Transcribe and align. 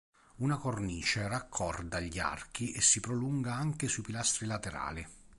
Una 0.37 0.57
cornice 0.57 1.27
raccorda 1.27 1.99
gli 1.99 2.17
archi 2.17 2.71
e 2.71 2.81
si 2.81 2.99
prolunga 2.99 3.53
anche 3.53 3.87
sui 3.87 4.01
pilastri 4.01 4.47
laterali. 4.47 5.07